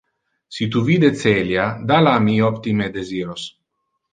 Si 0.55 0.67
tu 0.75 0.81
vide 0.87 1.11
Celia, 1.23 1.67
da 1.91 1.99
la 2.07 2.17
mi 2.25 2.41
optime 2.51 2.89
desiros. 2.99 3.49